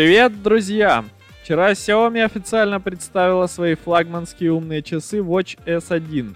Привет, 0.00 0.42
друзья! 0.42 1.04
Вчера 1.42 1.72
Xiaomi 1.72 2.24
официально 2.24 2.80
представила 2.80 3.46
свои 3.46 3.74
флагманские 3.74 4.50
умные 4.50 4.80
часы 4.82 5.18
Watch 5.18 5.58
S1. 5.66 6.34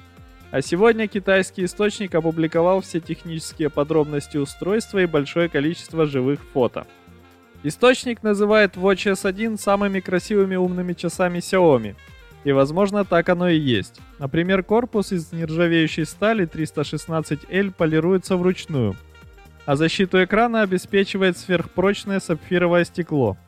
А 0.50 0.60
сегодня 0.60 1.08
китайский 1.08 1.64
источник 1.64 2.14
опубликовал 2.14 2.82
все 2.82 3.00
технические 3.00 3.70
подробности 3.70 4.36
устройства 4.36 4.98
и 4.98 5.06
большое 5.06 5.48
количество 5.48 6.04
живых 6.04 6.40
фото. 6.52 6.86
Источник 7.62 8.22
называет 8.22 8.76
Watch 8.76 9.10
S1 9.10 9.58
самыми 9.58 10.00
красивыми 10.00 10.56
умными 10.56 10.92
часами 10.92 11.38
Xiaomi. 11.38 11.96
И 12.44 12.52
возможно 12.52 13.06
так 13.06 13.30
оно 13.30 13.48
и 13.48 13.58
есть. 13.58 13.98
Например, 14.18 14.62
корпус 14.62 15.10
из 15.10 15.32
нержавеющей 15.32 16.04
стали 16.04 16.46
316L 16.46 17.72
полируется 17.72 18.36
вручную, 18.36 18.94
а 19.64 19.74
защиту 19.76 20.22
экрана 20.22 20.60
обеспечивает 20.60 21.38
сверхпрочное 21.38 22.20
сапфировое 22.20 22.84
стекло. 22.84 23.38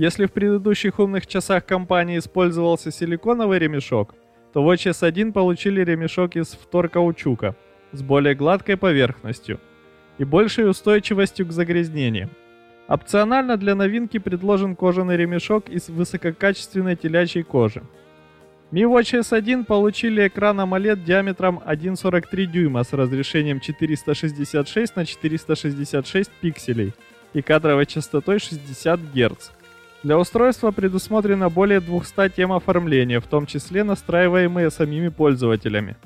Если 0.00 0.24
в 0.24 0.32
предыдущих 0.32 0.98
умных 0.98 1.26
часах 1.26 1.66
компании 1.66 2.16
использовался 2.16 2.90
силиконовый 2.90 3.58
ремешок, 3.58 4.14
то 4.54 4.62
в 4.62 4.70
Watch 4.70 4.90
S1 4.90 5.32
получили 5.32 5.84
ремешок 5.84 6.36
из 6.36 6.46
вторкаучука 6.46 7.54
с 7.92 8.00
более 8.00 8.34
гладкой 8.34 8.78
поверхностью 8.78 9.60
и 10.16 10.24
большей 10.24 10.70
устойчивостью 10.70 11.44
к 11.44 11.52
загрязнениям. 11.52 12.30
Опционально 12.86 13.58
для 13.58 13.74
новинки 13.74 14.16
предложен 14.16 14.74
кожаный 14.74 15.18
ремешок 15.18 15.68
из 15.68 15.90
высококачественной 15.90 16.96
телячьей 16.96 17.44
кожи. 17.44 17.82
Mi 18.72 18.84
Watch 18.84 19.20
S1 19.20 19.66
получили 19.66 20.28
экран 20.28 20.60
AMOLED 20.60 21.04
диаметром 21.04 21.60
1,43 21.66 22.46
дюйма 22.46 22.84
с 22.84 22.94
разрешением 22.94 23.60
466 23.60 24.96
на 24.96 25.04
466 25.04 26.30
пикселей 26.40 26.94
и 27.34 27.42
кадровой 27.42 27.84
частотой 27.84 28.38
60 28.38 28.98
Гц. 29.12 29.59
Для 30.02 30.18
устройства 30.18 30.70
предусмотрено 30.70 31.50
более 31.50 31.80
200 31.80 32.30
тем 32.36 32.52
оформления, 32.52 33.20
в 33.20 33.26
том 33.26 33.46
числе 33.46 33.84
настраиваемые 33.84 34.70
самими 34.70 35.08
пользователями. 35.08 35.96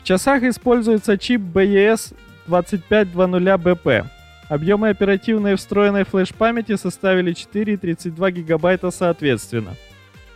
В 0.00 0.04
часах 0.04 0.42
используется 0.42 1.16
чип 1.16 1.40
BES 1.40 2.14
2520BP. 2.46 4.04
Объемы 4.48 4.90
оперативной 4.90 5.56
встроенной 5.56 6.04
флеш-памяти 6.04 6.76
составили 6.76 7.32
4 7.32 7.72
и 7.72 7.76
32 7.76 8.30
гигабайта 8.30 8.90
соответственно– 8.90 9.74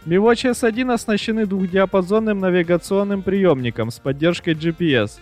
Mi 0.06 0.16
Watch 0.16 0.50
S1 0.50 0.94
оснащены 0.94 1.44
двухдиапазонным 1.44 2.38
навигационным 2.38 3.22
приемником 3.22 3.90
с 3.90 3.98
поддержкой 3.98 4.54
GPS, 4.54 5.18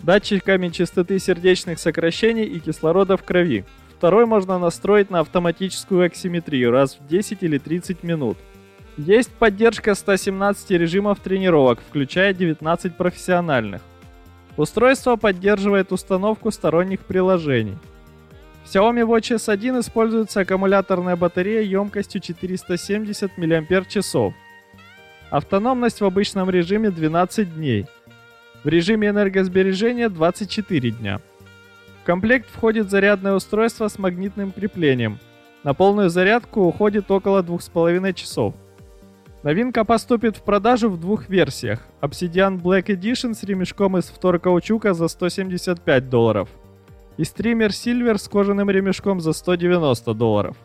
датчиками 0.00 0.70
частоты 0.70 1.18
сердечных 1.18 1.78
сокращений 1.78 2.44
и 2.44 2.58
кислорода 2.58 3.18
в 3.18 3.22
крови. 3.22 3.66
Второй 4.04 4.26
можно 4.26 4.58
настроить 4.58 5.08
на 5.08 5.20
автоматическую 5.20 6.04
оксиметрию 6.04 6.70
раз 6.70 6.98
в 7.00 7.06
10 7.06 7.42
или 7.42 7.56
30 7.56 8.02
минут. 8.02 8.36
Есть 8.98 9.30
поддержка 9.30 9.94
117 9.94 10.72
режимов 10.72 11.20
тренировок, 11.20 11.80
включая 11.80 12.34
19 12.34 12.98
профессиональных. 12.98 13.80
Устройство 14.58 15.16
поддерживает 15.16 15.90
установку 15.90 16.50
сторонних 16.50 17.00
приложений– 17.00 17.78
в 18.66 18.74
Xiaomi 18.74 19.06
Watch 19.06 19.36
S1 19.36 19.80
используется 19.80 20.40
аккумуляторная 20.40 21.16
батарея 21.16 21.62
емкостью 21.62 22.20
470 22.20 23.38
мАч. 23.38 24.34
Автономность 25.30 26.02
в 26.02 26.04
обычном 26.04 26.50
режиме 26.50 26.90
12 26.90 27.54
дней. 27.54 27.86
В 28.64 28.68
режиме 28.68 29.08
энергосбережения 29.08 30.10
24 30.10 30.90
дня. 30.90 31.20
В 32.04 32.06
комплект 32.06 32.46
входит 32.52 32.90
зарядное 32.90 33.32
устройство 33.32 33.88
с 33.88 33.98
магнитным 33.98 34.52
креплением. 34.52 35.18
На 35.62 35.72
полную 35.72 36.10
зарядку 36.10 36.60
уходит 36.60 37.10
около 37.10 37.42
2,5 37.42 38.12
часов. 38.12 38.54
Новинка 39.42 39.86
поступит 39.86 40.36
в 40.36 40.42
продажу 40.42 40.90
в 40.90 41.00
двух 41.00 41.30
версиях. 41.30 41.80
Obsidian 42.02 42.60
Black 42.60 42.88
Edition 42.88 43.32
с 43.32 43.42
ремешком 43.42 43.96
из 43.96 44.04
вторкаучука 44.04 44.92
за 44.92 45.08
175 45.08 46.10
долларов– 46.10 46.50
и 47.16 47.24
стример 47.24 47.70
Silver 47.70 48.18
с 48.18 48.28
кожаным 48.28 48.70
ремешком 48.70 49.20
за 49.20 49.32
190 49.32 50.14
долларов. 50.14 50.56